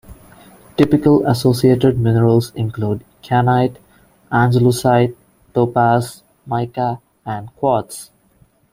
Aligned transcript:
Typical 0.77 1.23
associated 1.27 1.99
minerals 1.99 2.51
include: 2.55 3.03
kyanite, 3.21 3.75
andalusite, 4.31 5.15
topaz, 5.53 6.23
mica 6.47 6.99
and 7.23 7.55
quartz. 7.55 8.09